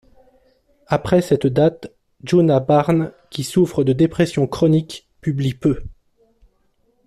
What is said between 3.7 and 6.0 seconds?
de dépression chronique, publie peu.